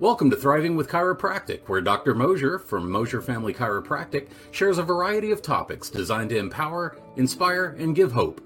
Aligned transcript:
Welcome 0.00 0.28
to 0.30 0.36
Thriving 0.36 0.74
with 0.74 0.88
Chiropractic, 0.88 1.68
where 1.68 1.80
Dr. 1.80 2.16
Mosier 2.16 2.58
from 2.58 2.90
Mosier 2.90 3.22
Family 3.22 3.54
Chiropractic 3.54 4.26
shares 4.50 4.78
a 4.78 4.82
variety 4.82 5.30
of 5.30 5.40
topics 5.40 5.88
designed 5.88 6.30
to 6.30 6.36
empower, 6.36 6.96
inspire, 7.14 7.76
and 7.78 7.94
give 7.94 8.10
hope. 8.10 8.40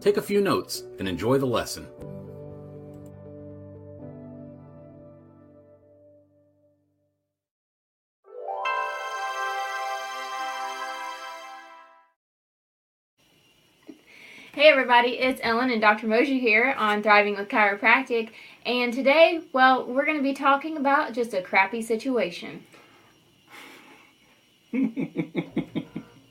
Take 0.00 0.16
a 0.16 0.22
few 0.22 0.40
notes 0.40 0.82
and 0.98 1.08
enjoy 1.08 1.38
the 1.38 1.46
lesson. 1.46 1.86
Hey 14.58 14.70
everybody, 14.70 15.10
it's 15.10 15.40
Ellen 15.44 15.70
and 15.70 15.80
Dr. 15.80 16.08
Mosier 16.08 16.40
here 16.40 16.74
on 16.76 17.00
Thriving 17.00 17.36
with 17.36 17.46
Chiropractic. 17.46 18.30
And 18.66 18.92
today, 18.92 19.42
well, 19.52 19.86
we're 19.86 20.04
going 20.04 20.16
to 20.16 20.22
be 20.22 20.34
talking 20.34 20.76
about 20.76 21.12
just 21.12 21.32
a 21.32 21.40
crappy 21.40 21.80
situation. 21.80 22.64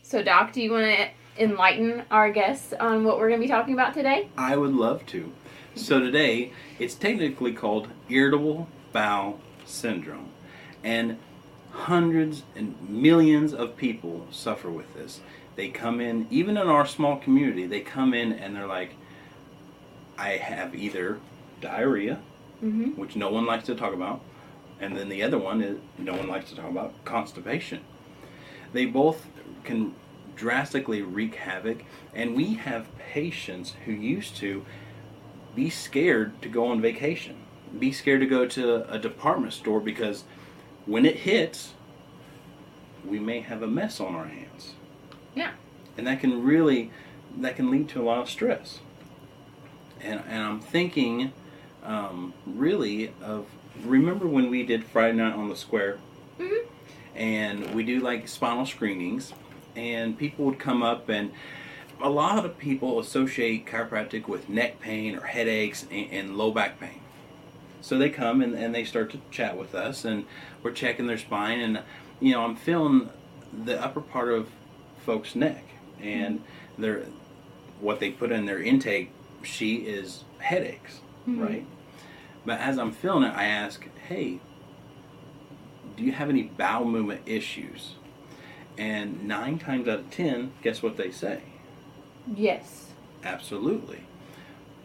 so, 0.02 0.22
Doc, 0.22 0.52
do 0.52 0.62
you 0.62 0.74
want 0.74 0.88
to 0.88 1.08
enlighten 1.42 2.04
our 2.12 2.30
guests 2.30 2.74
on 2.78 3.06
what 3.06 3.18
we're 3.18 3.30
going 3.30 3.40
to 3.40 3.48
be 3.48 3.50
talking 3.50 3.74
about 3.74 3.94
today? 3.94 4.28
I 4.38 4.58
would 4.58 4.74
love 4.74 5.06
to. 5.06 5.32
So, 5.76 6.02
today, 6.02 6.52
it's 6.80 6.96
technically 6.96 7.54
called 7.54 7.88
irritable 8.10 8.68
bowel 8.92 9.40
syndrome. 9.64 10.32
And 10.84 11.18
hundreds 11.72 12.44
and 12.58 12.76
millions 12.90 13.54
of 13.54 13.78
people 13.78 14.28
suffer 14.32 14.70
with 14.70 14.94
this. 14.96 15.22
They 15.58 15.70
come 15.70 16.00
in, 16.00 16.28
even 16.30 16.56
in 16.56 16.68
our 16.68 16.86
small 16.86 17.18
community, 17.18 17.66
they 17.66 17.82
come 17.82 18.14
in 18.14 18.32
and 18.32 18.56
they're 18.56 18.68
like, 18.68 18.92
I 20.18 20.30
have 20.38 20.74
either 20.74 21.20
diarrhea, 21.60 22.22
Mm-hmm. 22.64 23.00
which 23.00 23.16
no 23.16 23.30
one 23.30 23.46
likes 23.46 23.66
to 23.68 23.76
talk 23.76 23.94
about, 23.94 24.20
and 24.80 24.98
then 24.98 25.10
the 25.10 25.22
other 25.22 25.38
one 25.38 25.62
is 25.62 25.78
no 26.00 26.14
one 26.14 26.28
likes 26.28 26.50
to 26.50 26.56
talk 26.56 26.72
about 26.72 27.06
constipation. 27.06 27.82
They 28.74 28.86
both 28.86 29.28
can 29.64 29.94
drastically 30.36 31.04
wreak 31.04 31.36
havoc, 31.36 31.84
and 32.16 32.36
we 32.36 32.56
have 32.56 32.88
patients 32.98 33.76
who 33.86 33.92
used 33.92 34.38
to 34.38 34.66
be 35.54 35.70
scared 35.70 36.42
to 36.42 36.50
go 36.50 36.66
on 36.66 36.82
vacation, 36.82 37.36
be 37.78 37.92
scared 37.92 38.22
to 38.22 38.26
go 38.26 38.48
to 38.48 38.92
a 38.92 38.98
department 38.98 39.54
store 39.54 39.80
because 39.80 40.24
when 40.88 41.06
it 41.06 41.18
hits, 41.18 41.74
we 43.06 43.20
may 43.20 43.42
have 43.42 43.62
a 43.62 43.68
mess 43.68 44.00
on 44.00 44.16
our 44.16 44.26
hands 44.26 44.74
Yeah. 45.38 45.52
and 45.98 46.08
that 46.08 46.20
can 46.20 46.44
really 46.44 46.92
that 47.38 47.56
can 47.56 47.70
lead 47.70 47.88
to 47.90 48.02
a 48.02 48.04
lot 48.04 48.18
of 48.20 48.30
stress 48.30 48.80
and 50.02 50.22
and 50.28 50.44
i'm 50.44 50.60
thinking 50.60 51.32
um, 51.84 52.34
really 52.46 53.14
of 53.22 53.46
remember 53.86 54.28
when 54.28 54.50
we 54.50 54.64
did 54.64 54.84
friday 54.84 55.16
night 55.18 55.34
on 55.34 55.50
the 55.50 55.56
square 55.56 56.00
Mhm. 56.40 56.66
and 57.16 57.74
we 57.76 57.84
do 57.84 58.00
like 58.00 58.28
spinal 58.28 58.66
screenings 58.66 59.34
and 59.76 60.18
people 60.18 60.46
would 60.46 60.60
come 60.60 60.82
up 60.82 61.08
and 61.10 61.32
a 62.02 62.10
lot 62.10 62.44
of 62.46 62.58
people 62.58 63.00
associate 63.00 63.66
chiropractic 63.66 64.28
with 64.28 64.50
neck 64.50 64.80
pain 64.80 65.16
or 65.16 65.22
headaches 65.22 65.86
and, 65.92 66.12
and 66.12 66.38
low 66.38 66.52
back 66.52 66.80
pain 66.80 67.00
so 67.82 67.98
they 67.98 68.10
come 68.10 68.42
and, 68.42 68.54
and 68.56 68.74
they 68.74 68.84
start 68.84 69.12
to 69.12 69.20
chat 69.32 69.56
with 69.58 69.76
us 69.76 70.04
and 70.06 70.26
we're 70.64 70.72
checking 70.72 71.06
their 71.08 71.18
spine 71.18 71.60
and 71.60 71.82
you 72.20 72.32
know 72.32 72.44
i'm 72.44 72.56
feeling 72.56 73.10
the 73.66 73.80
upper 73.84 74.02
part 74.02 74.30
of 74.32 74.50
folks 75.08 75.36
neck 75.36 75.64
and 76.02 76.44
their 76.78 77.06
what 77.80 78.00
they 78.02 78.12
put 78.12 78.30
in 78.32 78.46
their 78.46 78.62
intake 78.62 79.10
sheet 79.42 79.88
is 79.88 80.26
headaches 80.40 81.00
Mhm. 81.28 81.42
right 81.48 81.66
but 82.46 82.60
as 82.60 82.78
i'm 82.78 82.92
feeling 82.92 83.24
it 83.24 83.34
i 83.36 83.46
ask 83.46 83.88
hey 84.10 84.40
do 85.96 86.04
you 86.04 86.12
have 86.12 86.30
any 86.30 86.44
bowel 86.44 86.84
movement 86.86 87.22
issues 87.26 87.96
and 88.78 89.26
nine 89.26 89.58
times 89.58 89.88
out 89.88 90.00
of 90.00 90.12
ten 90.12 90.52
guess 90.62 90.84
what 90.84 90.98
they 90.98 91.10
say 91.10 91.42
Yes. 92.36 92.92
Absolutely. 93.24 94.02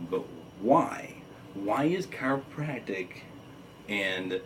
But 0.08 0.20
why? 0.60 1.14
Why 1.54 1.86
is 1.86 2.06
chiropractic 2.06 3.08
and 3.88 4.40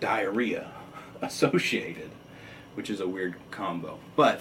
diarrhea 0.00 0.70
associated? 1.22 2.10
Which 2.74 2.90
is 2.90 3.00
a 3.00 3.08
weird 3.08 3.34
combo. 3.50 3.98
But 4.16 4.40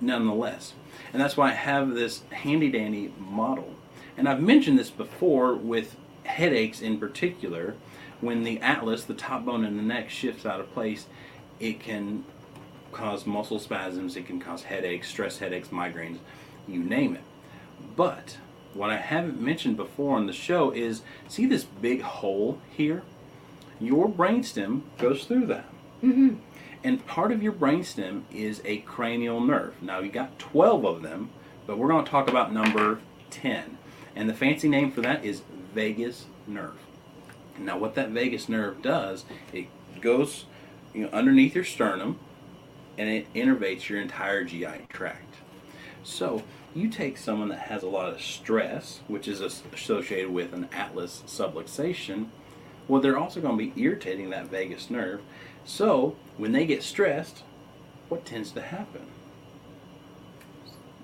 nonetheless. 0.00 0.74
And 1.12 1.20
that's 1.20 1.36
why 1.36 1.50
I 1.50 1.54
have 1.54 1.94
this 1.94 2.22
handy 2.30 2.70
dandy 2.70 3.12
model. 3.18 3.74
And 4.16 4.28
I've 4.28 4.42
mentioned 4.42 4.78
this 4.78 4.90
before 4.90 5.54
with 5.54 5.96
headaches 6.24 6.80
in 6.80 6.98
particular. 6.98 7.74
When 8.20 8.42
the 8.42 8.60
atlas, 8.60 9.04
the 9.04 9.14
top 9.14 9.44
bone 9.44 9.64
in 9.64 9.76
the 9.76 9.82
neck, 9.82 10.10
shifts 10.10 10.44
out 10.44 10.60
of 10.60 10.72
place, 10.72 11.06
it 11.60 11.78
can 11.80 12.24
cause 12.90 13.26
muscle 13.26 13.58
spasms, 13.58 14.16
it 14.16 14.26
can 14.26 14.40
cause 14.40 14.64
headaches, 14.64 15.08
stress 15.08 15.38
headaches, 15.38 15.68
migraines, 15.68 16.18
you 16.66 16.82
name 16.82 17.14
it. 17.14 17.22
But 17.94 18.38
what 18.74 18.90
I 18.90 18.96
haven't 18.96 19.40
mentioned 19.40 19.76
before 19.76 20.16
on 20.16 20.26
the 20.26 20.32
show 20.32 20.70
is 20.70 21.02
see 21.28 21.46
this 21.46 21.64
big 21.64 22.02
hole 22.02 22.60
here? 22.70 23.02
Your 23.80 24.08
brainstem 24.08 24.82
goes 24.98 25.24
through 25.24 25.46
that. 25.46 25.66
Mm-hmm. 26.02 26.36
And 26.84 27.04
part 27.06 27.32
of 27.32 27.42
your 27.42 27.52
brainstem 27.52 28.22
is 28.32 28.62
a 28.64 28.78
cranial 28.78 29.40
nerve. 29.40 29.82
Now, 29.82 29.98
you 29.98 30.10
got 30.10 30.38
12 30.38 30.84
of 30.84 31.02
them, 31.02 31.30
but 31.66 31.76
we're 31.76 31.88
going 31.88 32.04
to 32.04 32.10
talk 32.10 32.28
about 32.28 32.52
number 32.52 33.00
10. 33.30 33.78
And 34.14 34.28
the 34.28 34.34
fancy 34.34 34.68
name 34.68 34.92
for 34.92 35.00
that 35.00 35.24
is 35.24 35.42
vagus 35.74 36.26
nerve. 36.46 36.78
Now, 37.58 37.78
what 37.78 37.94
that 37.96 38.10
vagus 38.10 38.48
nerve 38.48 38.82
does, 38.82 39.24
it 39.52 39.66
goes 40.00 40.46
you 40.94 41.02
know, 41.02 41.08
underneath 41.08 41.54
your 41.54 41.64
sternum 41.64 42.18
and 42.96 43.08
it 43.08 43.32
innervates 43.34 43.88
your 43.88 44.00
entire 44.00 44.44
GI 44.44 44.86
tract. 44.88 45.34
So, 46.02 46.44
you 46.74 46.88
take 46.88 47.16
someone 47.16 47.48
that 47.48 47.60
has 47.60 47.82
a 47.82 47.88
lot 47.88 48.12
of 48.12 48.20
stress, 48.20 49.00
which 49.08 49.26
is 49.26 49.40
associated 49.40 50.30
with 50.30 50.52
an 50.52 50.68
atlas 50.72 51.22
subluxation, 51.26 52.28
well, 52.86 53.00
they're 53.00 53.18
also 53.18 53.40
going 53.40 53.58
to 53.58 53.70
be 53.70 53.80
irritating 53.80 54.30
that 54.30 54.46
vagus 54.46 54.90
nerve. 54.90 55.20
So, 55.64 56.16
when 56.38 56.52
they 56.52 56.64
get 56.64 56.82
stressed, 56.82 57.42
what 58.08 58.24
tends 58.24 58.52
to 58.52 58.62
happen? 58.62 59.02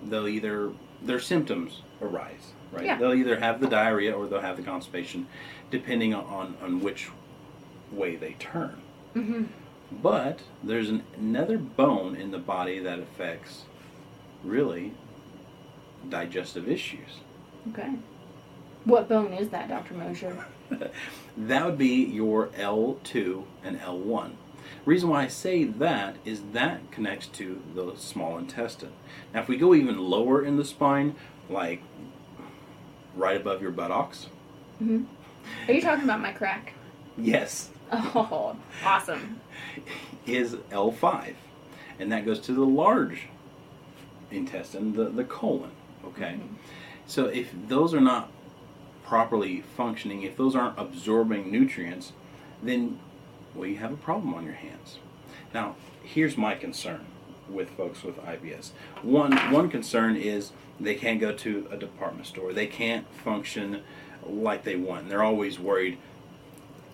They'll 0.03 0.29
either, 0.29 0.73
their 1.03 1.21
symptoms 1.21 1.83
arise, 2.01 2.53
right? 2.73 2.85
Yeah. 2.85 2.99
They'll 2.99 3.15
either 3.15 3.39
have 3.39 3.61
the 3.61 3.67
diarrhea 3.67 4.13
or 4.17 4.27
they'll 4.27 4.41
have 4.41 4.57
the 4.57 4.63
constipation, 4.63 5.27
depending 5.71 6.15
on, 6.15 6.57
on 6.63 6.81
which 6.81 7.11
way 7.93 8.17
they 8.17 8.35
turn. 8.35 8.81
Mm-hmm. 9.15 9.45
But 10.03 10.41
there's 10.63 10.89
an, 10.89 11.03
another 11.17 11.59
bone 11.59 12.17
in 12.17 12.31
the 12.31 12.39
body 12.39 12.79
that 12.79 12.99
affects 12.99 13.65
really 14.43 14.93
digestive 16.09 16.69
issues. 16.69 17.21
Okay. 17.71 17.93
What 18.85 19.09
bone 19.09 19.33
is 19.33 19.49
that, 19.49 19.69
Dr. 19.69 19.95
Mosier? 19.95 20.47
that 21.37 21.65
would 21.65 21.79
be 21.79 22.05
your 22.05 22.49
L2 22.49 23.45
and 23.63 23.81
L1. 23.81 24.33
Reason 24.85 25.09
why 25.09 25.25
I 25.25 25.29
say 25.29 25.65
that 25.65 26.17
is 26.25 26.43
that 26.53 26.91
connects 26.91 27.27
to 27.29 27.63
the 27.75 27.95
small 27.97 28.39
intestine. 28.39 28.93
Now, 29.33 29.41
if 29.43 29.49
we 29.49 29.57
go 29.57 29.75
even 29.75 29.99
lower 29.99 30.45
in 30.45 30.57
the 30.57 30.65
spine, 30.65 31.15
like 31.49 31.83
right 33.15 33.37
above 33.41 33.63
your 33.63 33.71
buttocks, 33.71 34.27
Mm-hmm. 34.83 35.05
Are 35.69 35.73
you 35.75 35.81
talking 35.81 36.03
about 36.05 36.21
my 36.21 36.33
crack? 36.33 36.73
yes, 37.17 37.71
Oh, 37.93 38.57
awesome. 38.85 39.41
is 40.27 40.55
L5. 40.73 41.35
And 42.01 42.11
that 42.11 42.25
goes 42.27 42.41
to 42.41 42.53
the 42.53 42.65
large 42.67 43.29
intestine, 44.33 44.95
the, 44.95 45.05
the 45.11 45.23
colon. 45.25 45.71
Okay? 46.05 46.41
So 47.07 47.27
if 47.27 47.55
those 47.69 47.95
are 47.95 48.01
not 48.01 48.31
properly 49.05 49.63
functioning, 49.77 50.23
if 50.23 50.37
those 50.37 50.57
aren't 50.57 50.77
absorbing 50.79 51.53
nutrients, 51.53 52.13
then 52.63 52.99
well, 53.55 53.67
you 53.69 53.77
have 53.77 53.93
a 53.93 53.97
problem 53.97 54.35
on 54.35 54.45
your 54.45 54.55
hands. 54.55 54.99
Now, 55.53 55.77
here's 56.03 56.37
my 56.37 56.55
concern 56.55 57.07
with 57.49 57.71
folks 57.71 58.03
with 58.03 58.17
IBS. 58.19 58.71
One 59.03 59.37
one 59.53 59.69
concern 59.71 60.17
is 60.17 60.53
they 60.81 60.95
can't 60.95 61.21
go 61.21 61.33
to 61.33 61.69
a 61.71 61.77
department 61.77 62.27
store. 62.27 62.53
They 62.53 62.67
can't 62.67 63.07
function 63.23 63.83
like 64.27 64.65
they 64.65 64.77
want. 64.77 65.09
They're 65.09 65.23
always 65.23 65.59
worried 65.59 65.99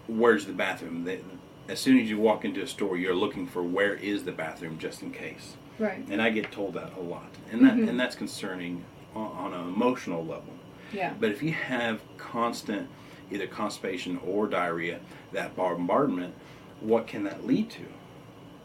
where's 0.08 0.44
the 0.46 0.52
bathroom? 0.52 1.04
They, 1.04 1.20
as 1.68 1.78
soon 1.78 1.98
as 2.00 2.10
you 2.10 2.18
walk 2.18 2.44
into 2.44 2.60
a 2.62 2.66
store, 2.66 2.96
you're 2.96 3.14
looking 3.14 3.46
for 3.46 3.62
where 3.62 3.94
is 3.94 4.24
the 4.24 4.32
bathroom 4.32 4.76
just 4.76 5.02
in 5.02 5.12
case. 5.12 5.54
Right. 5.78 6.04
And 6.10 6.20
I 6.20 6.30
get 6.30 6.50
told 6.50 6.74
that 6.74 6.92
a 6.96 7.00
lot. 7.00 7.30
And 7.52 7.64
that 7.64 7.76
Mhm. 7.76 7.88
and 7.88 8.00
that's 8.00 8.16
concerning 8.16 8.84
on, 9.14 9.30
on 9.32 9.54
an 9.54 9.60
emotional 9.68 10.24
level. 10.24 10.52
Yeah. 10.92 11.14
But 11.18 11.30
if 11.30 11.42
you 11.44 11.52
have 11.52 12.00
constant 12.18 12.88
either 13.30 13.46
constipation 13.46 14.18
or 14.26 14.46
diarrhea, 14.46 15.00
that 15.32 15.54
bombardment, 15.56 16.34
what 16.80 17.06
can 17.06 17.24
that 17.24 17.46
lead 17.46 17.70
to? 17.70 17.86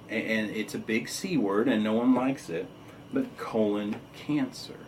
And, 0.09 0.25
and 0.25 0.51
it's 0.51 0.73
a 0.73 0.79
big 0.79 1.09
C 1.09 1.37
word, 1.37 1.67
and 1.67 1.83
no 1.83 1.93
one 1.93 2.13
likes 2.13 2.49
it, 2.49 2.67
but 3.13 3.37
colon 3.37 3.97
cancer. 4.13 4.79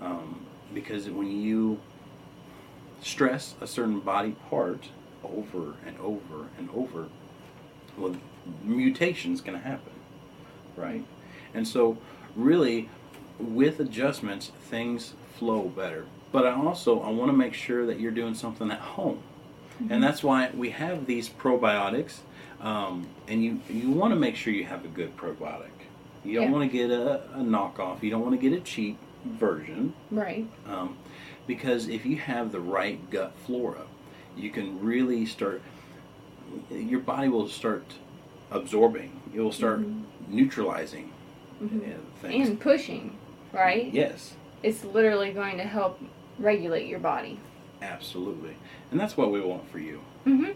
Um, 0.00 0.46
because 0.72 1.08
when 1.08 1.30
you 1.30 1.80
stress 3.00 3.54
a 3.60 3.66
certain 3.66 4.00
body 4.00 4.36
part, 4.48 4.88
over 5.22 5.74
and 5.86 5.98
over 6.00 6.48
and 6.58 6.68
over, 6.74 7.08
well, 7.96 8.16
mutation's 8.62 9.40
to 9.58 9.64
happen, 9.64 9.92
right? 10.76 11.04
And 11.54 11.66
so, 11.66 11.98
really, 12.36 12.88
with 13.38 13.80
adjustments, 13.80 14.52
things 14.68 15.14
flow 15.38 15.62
better. 15.62 16.06
But 16.34 16.48
I 16.48 16.52
also 16.52 17.00
I 17.00 17.10
want 17.10 17.30
to 17.30 17.36
make 17.36 17.54
sure 17.54 17.86
that 17.86 18.00
you're 18.00 18.10
doing 18.10 18.34
something 18.34 18.68
at 18.68 18.80
home, 18.80 19.22
and 19.88 20.02
that's 20.02 20.24
why 20.24 20.50
we 20.52 20.70
have 20.70 21.06
these 21.06 21.28
probiotics. 21.28 22.14
Um, 22.60 23.06
and 23.28 23.44
you 23.44 23.60
you 23.70 23.88
want 23.92 24.12
to 24.12 24.18
make 24.18 24.34
sure 24.34 24.52
you 24.52 24.64
have 24.64 24.84
a 24.84 24.88
good 24.88 25.16
probiotic. 25.16 25.70
You 26.24 26.34
don't 26.34 26.46
Yeah. 26.46 26.50
want 26.50 26.68
to 26.72 26.76
get 26.76 26.90
a, 26.90 27.22
a 27.34 27.38
knockoff. 27.38 28.02
You 28.02 28.10
don't 28.10 28.22
want 28.22 28.32
to 28.32 28.50
get 28.50 28.52
a 28.52 28.60
cheap 28.60 28.98
version. 29.24 29.94
Right. 30.10 30.44
Um, 30.66 30.96
because 31.46 31.86
if 31.86 32.04
you 32.04 32.16
have 32.16 32.50
the 32.50 32.58
right 32.58 32.98
gut 33.10 33.32
flora, 33.46 33.82
you 34.36 34.50
can 34.50 34.80
really 34.80 35.26
start. 35.26 35.62
Your 36.68 36.98
body 36.98 37.28
will 37.28 37.48
start 37.48 37.84
absorbing. 38.50 39.20
It 39.32 39.40
will 39.40 39.52
start 39.52 39.82
neutralizing 40.26 41.12
uh, 41.62 41.68
things. 42.20 42.48
And 42.48 42.58
pushing, 42.58 43.16
right? 43.52 43.92
yes, 43.94 44.34
It's 44.64 44.82
literally 44.84 45.30
going 45.32 45.58
to 45.58 45.64
help 45.64 46.00
regulate 46.38 46.86
your 46.86 46.98
body. 47.00 47.38
absolutely, 47.82 48.56
and 48.90 48.98
that's 49.00 49.16
what 49.16 49.30
we 49.30 49.40
want 49.40 49.68
for 49.70 49.78
you. 49.78 50.00
hmm 50.24 50.50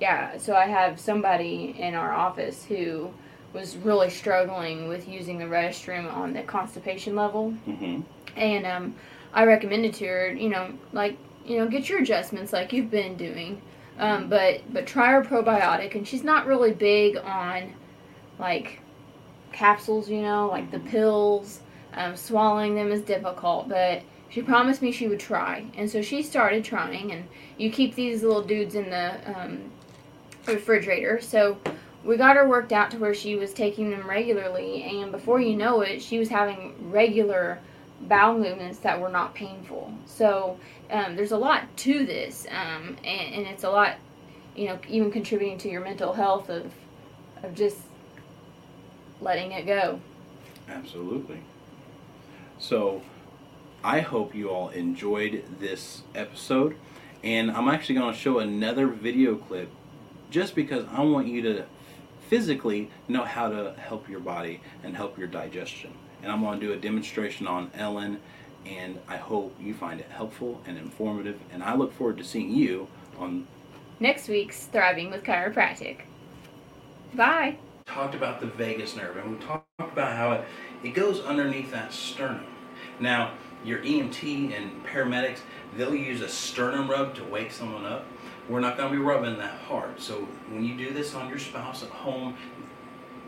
Yeah, 0.00 0.38
so 0.38 0.54
I 0.56 0.66
have 0.66 0.98
somebody 1.00 1.74
in 1.78 1.94
our 1.94 2.12
office 2.12 2.64
who 2.64 3.12
was 3.52 3.76
really 3.76 4.10
struggling 4.10 4.88
with 4.88 5.08
using 5.08 5.38
the 5.38 5.44
restroom 5.44 6.12
on 6.12 6.32
the 6.32 6.42
constipation 6.42 7.14
level. 7.16 7.50
hmm 7.50 8.00
And 8.36 8.64
um, 8.66 8.94
I 9.32 9.44
recommended 9.44 9.94
to 9.94 10.06
her, 10.06 10.32
you 10.32 10.48
know, 10.48 10.72
like, 10.92 11.16
you 11.44 11.58
know, 11.58 11.66
get 11.68 11.88
your 11.88 12.00
adjustments 12.00 12.52
like 12.52 12.72
you've 12.72 12.90
been 12.90 13.16
doing. 13.16 13.60
Um, 13.98 14.28
but 14.28 14.62
but 14.72 14.86
try 14.86 15.10
her 15.12 15.22
probiotic, 15.22 15.94
and 15.94 16.06
she's 16.08 16.24
not 16.24 16.46
really 16.46 16.72
big 16.72 17.16
on 17.18 17.74
like 18.38 18.80
capsules, 19.52 20.08
you 20.08 20.22
know, 20.22 20.48
like 20.48 20.70
the 20.70 20.78
pills. 20.78 21.60
Um, 21.94 22.16
swallowing 22.16 22.74
them 22.74 22.92
is 22.92 23.02
difficult, 23.02 23.68
but 23.68 24.02
she 24.28 24.42
promised 24.42 24.80
me 24.80 24.92
she 24.92 25.08
would 25.08 25.20
try, 25.20 25.64
and 25.76 25.90
so 25.90 26.02
she 26.02 26.22
started 26.22 26.64
trying. 26.64 27.10
And 27.12 27.28
you 27.58 27.70
keep 27.70 27.94
these 27.94 28.22
little 28.22 28.42
dudes 28.42 28.74
in 28.74 28.90
the 28.90 29.14
um, 29.34 29.72
refrigerator, 30.46 31.20
so 31.20 31.58
we 32.04 32.16
got 32.16 32.36
her 32.36 32.48
worked 32.48 32.72
out 32.72 32.90
to 32.92 32.98
where 32.98 33.14
she 33.14 33.36
was 33.36 33.52
taking 33.52 33.90
them 33.90 34.08
regularly, 34.08 34.82
and 34.84 35.10
before 35.10 35.40
you 35.40 35.56
know 35.56 35.80
it, 35.80 36.00
she 36.00 36.18
was 36.18 36.28
having 36.28 36.90
regular 36.90 37.58
bowel 38.02 38.38
movements 38.38 38.78
that 38.78 39.00
were 39.00 39.10
not 39.10 39.34
painful. 39.34 39.92
So 40.06 40.58
um, 40.90 41.16
there's 41.16 41.32
a 41.32 41.38
lot 41.38 41.64
to 41.78 42.06
this, 42.06 42.46
um, 42.50 42.96
and, 43.04 43.34
and 43.34 43.46
it's 43.46 43.64
a 43.64 43.70
lot, 43.70 43.96
you 44.54 44.66
know, 44.68 44.78
even 44.88 45.10
contributing 45.10 45.58
to 45.58 45.68
your 45.68 45.82
mental 45.82 46.12
health 46.12 46.48
of 46.48 46.72
of 47.42 47.54
just 47.54 47.78
letting 49.20 49.52
it 49.52 49.66
go. 49.66 50.00
Absolutely. 50.68 51.40
So, 52.60 53.00
I 53.82 54.00
hope 54.00 54.34
you 54.34 54.50
all 54.50 54.68
enjoyed 54.68 55.44
this 55.58 56.02
episode, 56.14 56.76
and 57.24 57.50
I'm 57.50 57.68
actually 57.68 57.94
going 57.94 58.12
to 58.12 58.18
show 58.18 58.38
another 58.38 58.86
video 58.86 59.36
clip 59.36 59.70
just 60.30 60.54
because 60.54 60.84
I 60.92 61.00
want 61.00 61.26
you 61.26 61.40
to 61.40 61.64
physically 62.28 62.90
know 63.08 63.24
how 63.24 63.48
to 63.48 63.74
help 63.78 64.10
your 64.10 64.20
body 64.20 64.60
and 64.84 64.94
help 64.94 65.16
your 65.16 65.26
digestion. 65.26 65.94
And 66.22 66.30
I'm 66.30 66.42
going 66.42 66.60
to 66.60 66.66
do 66.66 66.74
a 66.74 66.76
demonstration 66.76 67.46
on 67.46 67.70
Ellen, 67.74 68.20
and 68.66 69.00
I 69.08 69.16
hope 69.16 69.56
you 69.58 69.72
find 69.72 69.98
it 69.98 70.10
helpful 70.10 70.60
and 70.66 70.76
informative. 70.76 71.40
And 71.54 71.62
I 71.62 71.74
look 71.74 71.94
forward 71.94 72.18
to 72.18 72.24
seeing 72.24 72.50
you 72.50 72.88
on 73.18 73.46
Next 74.00 74.28
week's 74.28 74.66
Thriving 74.66 75.10
with 75.10 75.24
Chiropractic. 75.24 76.02
Bye. 77.14 77.56
talked 77.86 78.14
about 78.14 78.40
the 78.40 78.46
vagus 78.46 78.96
nerve 78.96 79.16
and 79.16 79.38
we 79.38 79.44
talked 79.44 79.66
about 79.78 80.16
how 80.16 80.32
it, 80.32 80.44
it 80.82 80.90
goes 80.90 81.20
underneath 81.20 81.70
that 81.72 81.92
sternum. 81.92 82.46
Now, 82.98 83.32
your 83.64 83.80
EMT 83.80 84.56
and 84.56 84.84
paramedics, 84.84 85.40
they'll 85.76 85.94
use 85.94 86.20
a 86.22 86.28
sternum 86.28 86.90
rub 86.90 87.14
to 87.16 87.24
wake 87.24 87.52
someone 87.52 87.84
up. 87.84 88.06
We're 88.48 88.60
not 88.60 88.76
going 88.76 88.90
to 88.90 88.98
be 88.98 89.02
rubbing 89.02 89.36
that 89.38 89.60
hard. 89.60 90.00
So 90.00 90.26
when 90.50 90.64
you 90.64 90.76
do 90.76 90.92
this 90.92 91.14
on 91.14 91.28
your 91.28 91.38
spouse 91.38 91.82
at 91.82 91.90
home, 91.90 92.36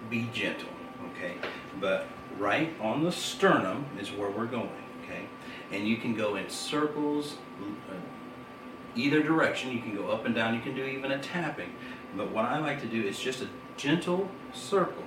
be 0.08 0.28
gentle, 0.32 0.68
okay? 1.10 1.36
But 1.80 2.06
right 2.38 2.72
on 2.80 3.04
the 3.04 3.12
sternum 3.12 3.86
is 4.00 4.10
where 4.10 4.30
we're 4.30 4.46
going, 4.46 4.70
okay? 5.04 5.26
And 5.70 5.86
you 5.86 5.96
can 5.96 6.14
go 6.14 6.36
in 6.36 6.48
circles, 6.48 7.36
uh, 7.60 7.94
either 8.96 9.22
direction. 9.22 9.72
You 9.72 9.80
can 9.80 9.94
go 9.94 10.08
up 10.10 10.24
and 10.24 10.34
down. 10.34 10.54
You 10.54 10.60
can 10.60 10.74
do 10.74 10.84
even 10.84 11.12
a 11.12 11.18
tapping. 11.18 11.72
But 12.16 12.30
what 12.30 12.44
I 12.44 12.58
like 12.58 12.80
to 12.80 12.86
do 12.86 13.02
is 13.02 13.18
just 13.18 13.42
a 13.42 13.48
gentle 13.76 14.28
circle. 14.52 15.04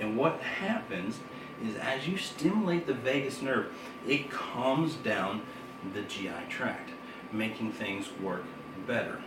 And 0.00 0.16
what 0.16 0.40
happens 0.40 1.20
is 1.64 1.76
as 1.76 2.06
you 2.06 2.16
stimulate 2.16 2.86
the 2.86 2.94
vagus 2.94 3.42
nerve, 3.42 3.72
it 4.06 4.30
calms 4.30 4.94
down 4.96 5.42
the 5.94 6.02
GI 6.02 6.30
tract, 6.48 6.90
making 7.32 7.72
things 7.72 8.06
work 8.20 8.44
better. 8.86 9.20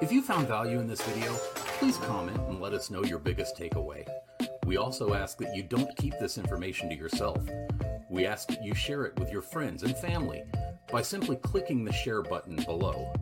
If 0.00 0.12
you 0.12 0.22
found 0.22 0.46
value 0.46 0.78
in 0.80 0.86
this 0.86 1.02
video, 1.02 1.34
please 1.78 1.98
comment 1.98 2.38
and 2.48 2.60
let 2.60 2.72
us 2.72 2.88
know 2.88 3.04
your 3.04 3.18
biggest 3.18 3.58
takeaway. 3.58 4.08
We 4.64 4.76
also 4.76 5.12
ask 5.12 5.38
that 5.38 5.54
you 5.56 5.62
don't 5.62 5.94
keep 5.96 6.14
this 6.20 6.38
information 6.38 6.88
to 6.88 6.94
yourself. 6.94 7.38
We 8.10 8.24
ask 8.24 8.48
that 8.48 8.64
you 8.64 8.74
share 8.74 9.04
it 9.04 9.18
with 9.18 9.30
your 9.30 9.42
friends 9.42 9.82
and 9.82 9.96
family 9.96 10.42
by 10.90 11.02
simply 11.02 11.36
clicking 11.36 11.84
the 11.84 11.92
share 11.92 12.22
button 12.22 12.56
below. 12.56 13.12